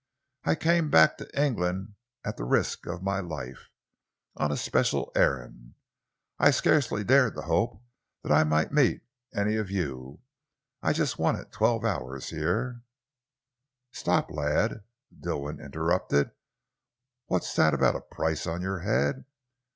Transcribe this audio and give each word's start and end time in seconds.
I 0.45 0.55
came 0.55 0.89
back 0.89 1.19
to 1.19 1.39
England 1.39 1.93
at 2.25 2.35
the 2.35 2.43
risk 2.43 2.87
of 2.87 3.03
my 3.03 3.19
life, 3.19 3.69
on 4.35 4.51
a 4.51 4.57
special 4.57 5.11
errand. 5.15 5.75
I 6.39 6.49
scarcely 6.49 7.03
dared 7.03 7.35
to 7.35 7.43
hope 7.43 7.83
that 8.23 8.31
I 8.31 8.43
might 8.43 8.71
meet 8.71 9.01
any 9.31 9.57
of 9.57 9.69
you. 9.69 10.21
I 10.81 10.91
just 10.91 11.19
wanted 11.19 11.51
twelve 11.51 11.85
hours 11.85 12.29
here" 12.31 12.81
"Stop, 13.91 14.31
lad!" 14.31 14.83
Dilwyn 15.15 15.63
interrupted. 15.63 16.31
"What's 17.27 17.55
that 17.57 17.75
about 17.75 17.95
a 17.95 18.01
price 18.01 18.47
on 18.47 18.63
your 18.63 18.79
head? 18.79 19.25